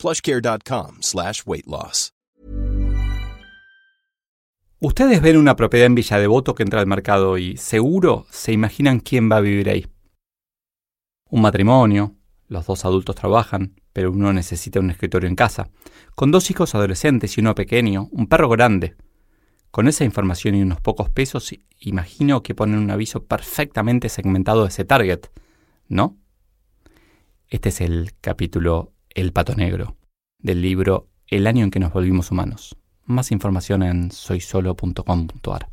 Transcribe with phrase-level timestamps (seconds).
[0.00, 2.12] plushcare.com slash weight loss.
[4.82, 9.00] Ustedes ven una propiedad en Villa Devoto que entra al mercado y seguro se imaginan
[9.00, 9.86] quién va a vivir ahí.
[11.28, 12.14] Un matrimonio,
[12.48, 15.68] los dos adultos trabajan, pero uno necesita un escritorio en casa,
[16.14, 18.96] con dos hijos adolescentes y uno pequeño, un perro grande.
[19.70, 24.70] Con esa información y unos pocos pesos, imagino que ponen un aviso perfectamente segmentado de
[24.70, 25.26] ese target,
[25.88, 26.16] ¿no?
[27.48, 29.96] Este es el capítulo El Pato Negro,
[30.38, 32.76] del libro El año en que nos volvimos humanos.
[33.04, 35.68] Más información en soysolo.com.ar.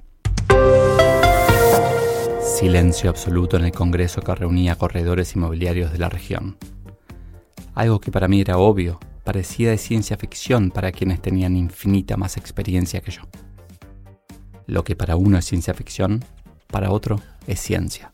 [2.42, 6.58] Silencio absoluto en el Congreso que reunía corredores inmobiliarios de la región.
[7.76, 12.38] Algo que para mí era obvio, parecía de ciencia ficción para quienes tenían infinita más
[12.38, 13.22] experiencia que yo.
[14.66, 16.26] Lo que para uno es ciencia ficción,
[16.66, 18.10] para otro es ciencia.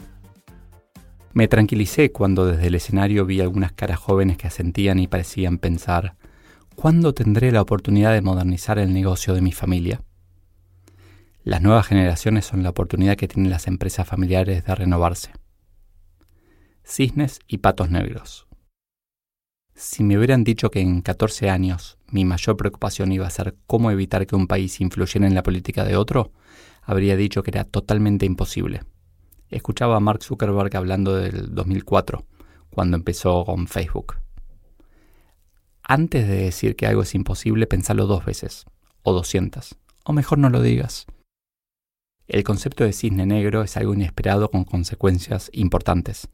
[1.34, 6.16] Me tranquilicé cuando desde el escenario vi algunas caras jóvenes que asentían y parecían pensar,
[6.76, 10.04] ¿cuándo tendré la oportunidad de modernizar el negocio de mi familia?
[11.44, 15.32] Las nuevas generaciones son la oportunidad que tienen las empresas familiares de renovarse.
[16.84, 18.46] Cisnes y patos negros.
[19.74, 23.90] Si me hubieran dicho que en 14 años mi mayor preocupación iba a ser cómo
[23.90, 26.32] evitar que un país influyera en la política de otro,
[26.84, 28.82] habría dicho que era totalmente imposible.
[29.54, 32.26] Escuchaba a Mark Zuckerberg hablando del 2004,
[32.72, 34.16] cuando empezó con Facebook.
[35.84, 38.66] Antes de decir que algo es imposible, pensalo dos veces,
[39.04, 41.06] o doscientas, o mejor no lo digas.
[42.28, 46.30] El concepto de cisne negro es algo inesperado con consecuencias importantes,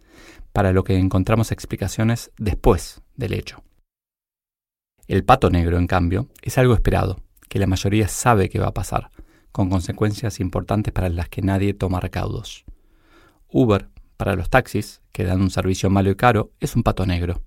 [0.54, 3.64] para lo que encontramos explicaciones después del hecho.
[5.08, 8.74] El pato negro, en cambio, es algo esperado, que la mayoría sabe que va a
[8.74, 9.12] pasar,
[9.52, 12.64] con consecuencias importantes para las que nadie toma recaudos.
[13.52, 17.42] Uber, para los taxis, que dan un servicio malo y caro, es un pato negro.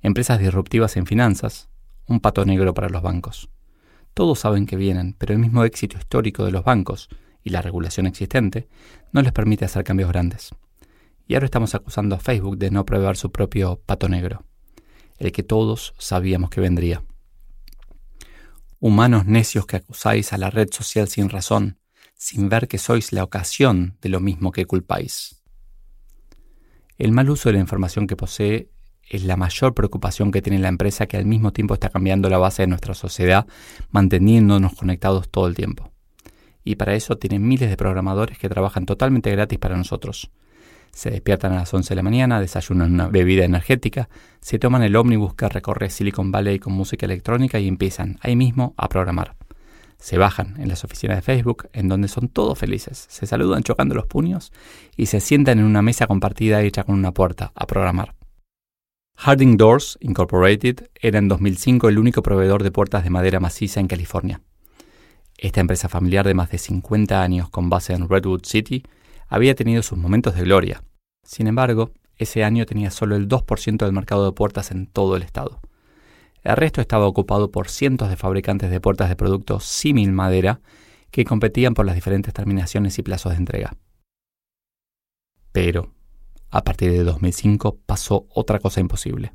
[0.00, 1.68] Empresas disruptivas en finanzas,
[2.06, 3.50] un pato negro para los bancos.
[4.14, 7.08] Todos saben que vienen, pero el mismo éxito histórico de los bancos
[7.42, 8.68] y la regulación existente
[9.12, 10.50] no les permite hacer cambios grandes.
[11.26, 14.44] Y ahora estamos acusando a Facebook de no prever su propio pato negro,
[15.18, 17.02] el que todos sabíamos que vendría.
[18.78, 21.78] Humanos necios que acusáis a la red social sin razón,
[22.16, 25.42] sin ver que sois la ocasión de lo mismo que culpáis.
[26.98, 28.70] El mal uso de la información que posee
[29.08, 32.38] es la mayor preocupación que tiene la empresa que al mismo tiempo está cambiando la
[32.38, 33.46] base de nuestra sociedad,
[33.90, 35.92] manteniéndonos conectados todo el tiempo.
[36.64, 40.30] Y para eso tiene miles de programadores que trabajan totalmente gratis para nosotros.
[40.90, 44.08] Se despiertan a las 11 de la mañana, desayunan una bebida energética,
[44.40, 48.74] se toman el ómnibus que recorre Silicon Valley con música electrónica y empiezan ahí mismo
[48.78, 49.35] a programar.
[50.06, 53.96] Se bajan en las oficinas de Facebook, en donde son todos felices, se saludan chocando
[53.96, 54.52] los puños
[54.96, 58.14] y se sientan en una mesa compartida hecha con una puerta a programar.
[59.16, 63.88] Harding Doors Incorporated era en 2005 el único proveedor de puertas de madera maciza en
[63.88, 64.42] California.
[65.38, 68.84] Esta empresa familiar de más de 50 años con base en Redwood City
[69.26, 70.84] había tenido sus momentos de gloria.
[71.24, 75.24] Sin embargo, ese año tenía solo el 2% del mercado de puertas en todo el
[75.24, 75.60] estado.
[76.46, 80.60] El resto estaba ocupado por cientos de fabricantes de puertas de productos símil madera
[81.10, 83.76] que competían por las diferentes terminaciones y plazos de entrega.
[85.50, 85.92] Pero,
[86.50, 89.32] a partir de 2005 pasó otra cosa imposible.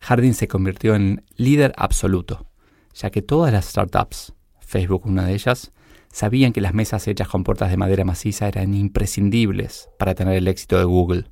[0.00, 2.46] Harding se convirtió en líder absoluto,
[2.94, 5.72] ya que todas las startups, Facebook una de ellas,
[6.10, 10.48] sabían que las mesas hechas con puertas de madera maciza eran imprescindibles para tener el
[10.48, 11.30] éxito de Google.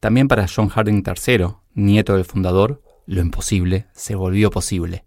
[0.00, 5.06] También para John Harding III, nieto del fundador, lo imposible se volvió posible.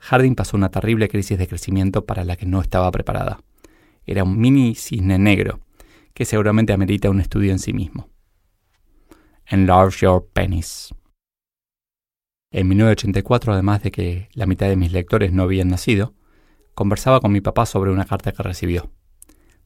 [0.00, 3.40] Harding pasó una terrible crisis de crecimiento para la que no estaba preparada.
[4.06, 5.60] Era un mini cisne negro,
[6.14, 8.08] que seguramente amerita un estudio en sí mismo.
[9.44, 10.94] Enlarge Your Penis.
[12.52, 16.14] En 1984, además de que la mitad de mis lectores no habían nacido,
[16.74, 18.90] conversaba con mi papá sobre una carta que recibió.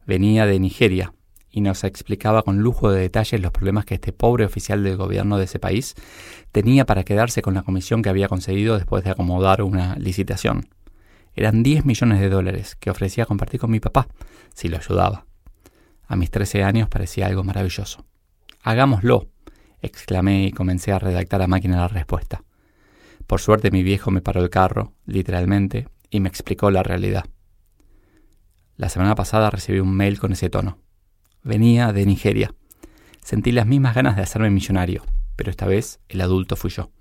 [0.07, 1.15] Venía de Nigeria
[1.53, 5.37] y nos explicaba con lujo de detalles los problemas que este pobre oficial del gobierno
[5.37, 5.95] de ese país
[6.51, 10.69] tenía para quedarse con la comisión que había conseguido después de acomodar una licitación.
[11.35, 14.09] Eran 10 millones de dólares que ofrecía compartir con mi papá
[14.55, 15.27] si lo ayudaba.
[16.09, 18.05] A mis 13 años parecía algo maravilloso.
[18.63, 19.29] Hagámoslo,
[19.83, 22.45] exclamé y comencé a redactar a máquina la respuesta.
[23.27, 27.25] Por suerte mi viejo me paró el carro, literalmente, y me explicó la realidad.
[28.77, 30.79] La semana pasada recibí un mail con ese tono.
[31.45, 32.55] Venía de Nigeria.
[33.21, 35.03] Sentí las mismas ganas de hacerme millonario,
[35.35, 36.93] pero esta vez el adulto fui yo.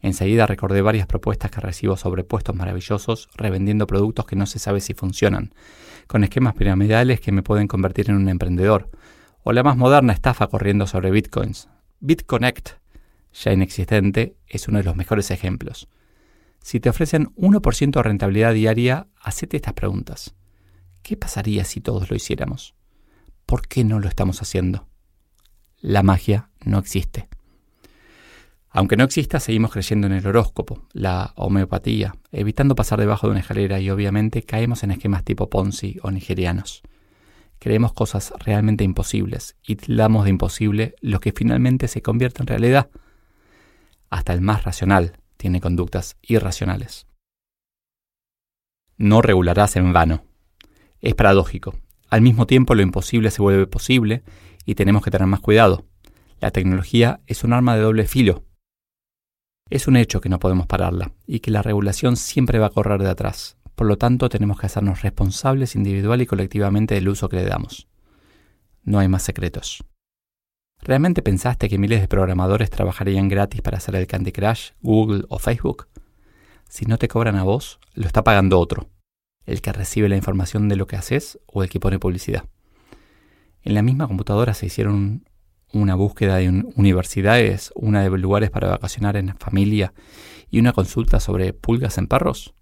[0.00, 4.80] Enseguida recordé varias propuestas que recibo sobre puestos maravillosos revendiendo productos que no se sabe
[4.80, 5.52] si funcionan,
[6.06, 8.88] con esquemas piramidales que me pueden convertir en un emprendedor,
[9.42, 11.68] o la más moderna estafa corriendo sobre bitcoins.
[11.98, 12.68] BitConnect,
[13.32, 15.88] ya inexistente, es uno de los mejores ejemplos.
[16.60, 20.36] Si te ofrecen 1% de rentabilidad diaria, hacete estas preguntas.
[21.02, 22.75] ¿Qué pasaría si todos lo hiciéramos?
[23.46, 24.88] ¿Por qué no lo estamos haciendo?
[25.80, 27.28] La magia no existe.
[28.70, 33.40] Aunque no exista, seguimos creyendo en el horóscopo, la homeopatía, evitando pasar debajo de una
[33.40, 36.82] escalera y obviamente caemos en esquemas tipo Ponzi o nigerianos.
[37.60, 42.90] Creemos cosas realmente imposibles y tildamos de imposible lo que finalmente se convierte en realidad.
[44.10, 47.06] Hasta el más racional tiene conductas irracionales.
[48.98, 50.24] No regularás en vano.
[51.00, 51.76] Es paradójico.
[52.08, 54.22] Al mismo tiempo lo imposible se vuelve posible
[54.64, 55.84] y tenemos que tener más cuidado.
[56.40, 58.46] La tecnología es un arma de doble filo
[59.68, 63.02] es un hecho que no podemos pararla y que la regulación siempre va a correr
[63.02, 63.56] de atrás.
[63.74, 67.88] Por lo tanto, tenemos que hacernos responsables individual y colectivamente del uso que le damos.
[68.84, 69.84] No hay más secretos.
[70.80, 75.38] ¿Realmente pensaste que miles de programadores trabajarían gratis para hacer el Candy Crush, Google o
[75.38, 75.88] Facebook?
[76.68, 78.88] Si no te cobran a vos, lo está pagando otro,
[79.46, 82.44] el que recibe la información de lo que haces o el que pone publicidad.
[83.62, 85.24] En la misma computadora se hicieron
[85.72, 89.92] una búsqueda de universidades, una de lugares para vacacionar en familia
[90.50, 92.54] y una consulta sobre pulgas en perros?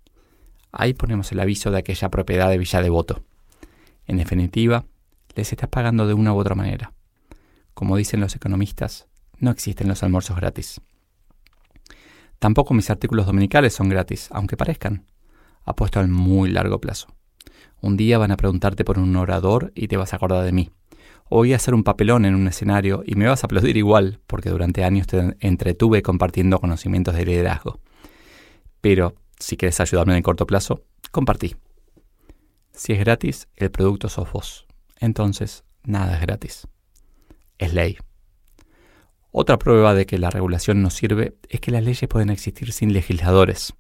[0.73, 3.25] Ahí ponemos el aviso de aquella propiedad de Villa Devoto.
[4.07, 4.87] En definitiva,
[5.35, 6.93] les estás pagando de una u otra manera.
[7.75, 9.07] Como dicen los economistas,
[9.39, 10.81] no existen los almuerzos gratis.
[12.39, 15.07] Tampoco mis artículos dominicales son gratis, aunque parezcan.
[15.65, 17.09] Apuesto al muy largo plazo.
[17.81, 20.71] Un día van a preguntarte por un orador y te vas a acordar de mí
[21.29, 24.21] o voy a hacer un papelón en un escenario y me vas a aplaudir igual,
[24.27, 27.81] porque durante años te entretuve compartiendo conocimientos de liderazgo.
[28.81, 31.57] Pero si quieres ayudarme en el corto plazo, compartí.
[32.73, 34.67] Si es gratis, el producto sos vos.
[35.01, 36.69] Entonces, nada es gratis.
[37.59, 37.97] Es ley.
[39.31, 42.93] Otra prueba de que la regulación no sirve es que las leyes pueden existir sin
[42.93, 43.75] legisladores.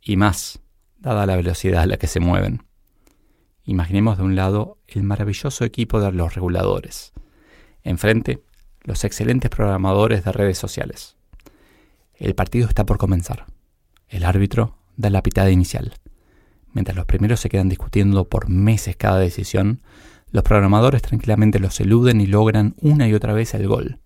[0.00, 0.60] Y más,
[1.02, 2.62] dada la velocidad a la que se mueven.
[3.64, 7.12] Imaginemos de un lado el maravilloso equipo de los reguladores.
[7.82, 8.42] Enfrente,
[8.82, 11.16] los excelentes programadores de redes sociales.
[12.14, 13.46] El partido está por comenzar.
[14.08, 15.94] El árbitro da la pitada inicial.
[16.72, 19.82] Mientras los primeros se quedan discutiendo por meses cada decisión,
[20.30, 23.98] los programadores tranquilamente los eluden y logran una y otra vez el gol.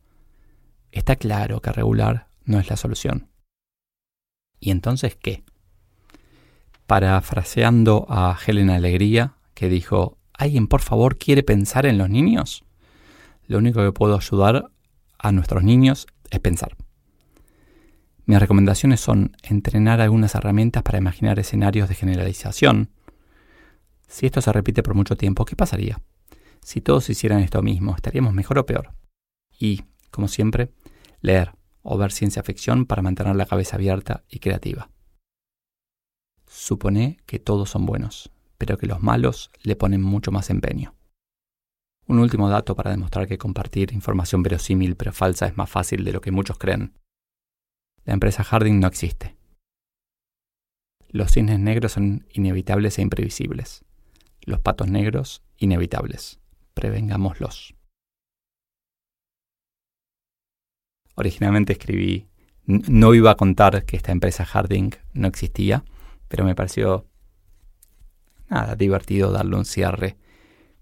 [0.92, 3.28] Está claro que regular no es la solución.
[4.58, 5.44] ¿Y entonces qué?
[6.86, 12.64] Parafraseando a Helen Alegría, que dijo, ¿alguien por favor quiere pensar en los niños?
[13.46, 14.70] Lo único que puedo ayudar
[15.18, 16.76] a nuestros niños es pensar.
[18.24, 22.90] Mis recomendaciones son entrenar algunas herramientas para imaginar escenarios de generalización.
[24.08, 26.00] Si esto se repite por mucho tiempo, ¿qué pasaría?
[26.60, 28.90] Si todos hicieran esto mismo, ¿estaríamos mejor o peor?
[29.58, 30.72] Y, como siempre,
[31.20, 31.52] leer
[31.82, 34.90] o ver ciencia ficción para mantener la cabeza abierta y creativa.
[36.46, 40.94] Supone que todos son buenos, pero que los malos le ponen mucho más empeño.
[42.06, 46.12] Un último dato para demostrar que compartir información verosímil pero falsa es más fácil de
[46.12, 46.92] lo que muchos creen.
[48.04, 49.36] La empresa Harding no existe.
[51.08, 53.84] Los cisnes negros son inevitables e imprevisibles.
[54.42, 56.38] Los patos negros, inevitables.
[56.74, 57.74] Prevengámoslos.
[61.16, 62.28] Originalmente escribí,
[62.66, 65.84] no iba a contar que esta empresa Harding no existía,
[66.28, 67.06] pero me pareció
[68.48, 70.16] nada, divertido darle un cierre,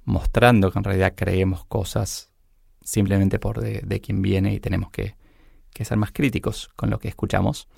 [0.04, 2.30] mostrando que en realidad creemos cosas
[2.82, 5.16] simplemente por de, de quien viene y tenemos que,
[5.80, 7.68] ser más críticos con lo que escuchamos.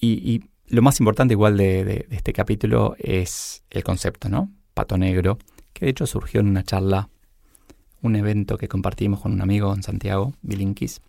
[0.00, 4.50] Y, lo más importante igual de, este capítulo es el concepto, ¿no?
[4.72, 5.38] Pato Negro,
[5.74, 7.10] que de hecho surgió en una charla,
[8.00, 11.02] un evento que compartimos con un amigo en Santiago, Bilinkis,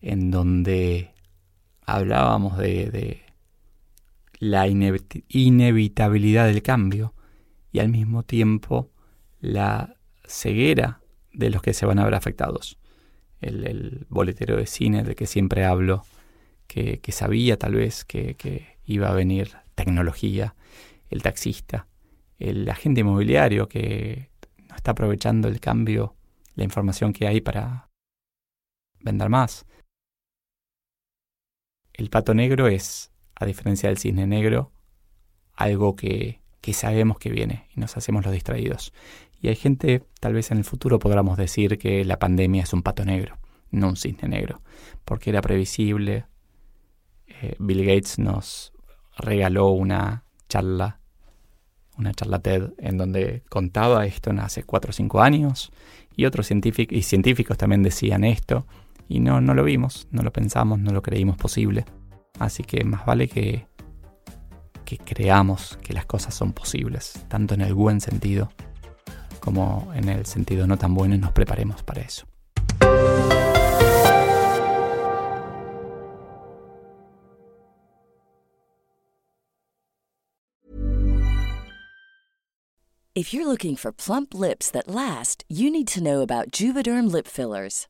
[0.00, 1.12] en donde
[1.84, 3.20] hablábamos de,
[4.40, 7.14] la inevitabilidad del cambio
[7.72, 8.90] y al mismo tiempo
[9.38, 12.78] la ceguera de los que se van a ver afectados.
[13.40, 16.04] El, boletero de cine del que siempre hablo,
[16.66, 20.56] que, sabía tal vez que, iba a venir tecnología,
[21.10, 21.86] el taxista,
[22.38, 24.30] el agente inmobiliario que
[24.68, 26.16] no está aprovechando el cambio,
[26.54, 27.88] la información que hay para
[29.00, 29.66] vender más,
[31.92, 33.09] el pato negro es,
[33.40, 34.70] a diferencia del cisne negro,
[35.56, 38.92] algo que, que sabemos que viene y nos hacemos los distraídos.
[39.40, 42.82] Y hay gente, tal vez en el futuro podamos decir que la pandemia es un
[42.82, 43.38] pato negro,
[43.70, 44.60] no un cisne negro,
[45.06, 46.26] porque era previsible.
[47.26, 48.74] Eh, Bill Gates nos
[49.16, 51.00] regaló una charla,
[51.96, 55.72] una charla TED, en donde contaba esto hace 4 o 5 años,
[56.14, 58.66] y otros científicos, científicos también decían esto,
[59.08, 61.86] y no, no lo vimos, no lo pensamos, no lo creímos posible.
[62.40, 63.66] Así que más vale que,
[65.04, 68.50] creamos que las cosas son posibles, tanto en el buen sentido
[69.40, 72.26] como en el sentido no tan bueno y nos preparemos para eso.
[83.14, 87.26] If you're looking for plump lips that last, you need to know about Juvederm lip
[87.26, 87.86] fillers.